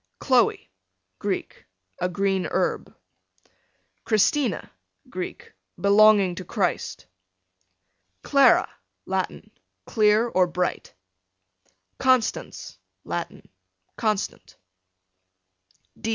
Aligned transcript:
Chloe, 0.19 0.71
Greek, 1.19 1.67
a 1.99 2.09
green 2.09 2.47
herb. 2.49 2.97
Christina, 4.03 4.71
Greek, 5.11 5.53
belonging 5.79 6.33
to 6.33 6.43
Christ. 6.43 7.05
Clara, 8.23 8.67
Latin, 9.05 9.51
clear 9.85 10.27
or 10.27 10.47
bright. 10.47 10.91
Constance, 11.99 12.79
Latin, 13.05 13.47
constant. 13.95 14.57